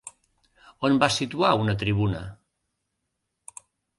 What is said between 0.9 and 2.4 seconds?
va situar una tribuna?